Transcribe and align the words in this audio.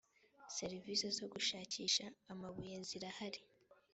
serivisi 0.57 1.05
zo 1.17 1.25
gushakisha 1.33 2.05
amabuye 2.31 2.77
zirahari. 2.87 3.41